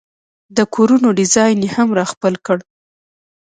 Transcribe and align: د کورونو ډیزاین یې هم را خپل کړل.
د 0.57 0.59
کورونو 0.75 1.07
ډیزاین 1.19 1.57
یې 1.65 1.69
هم 1.75 1.89
را 1.97 2.05
خپل 2.13 2.33
کړل. 2.45 2.61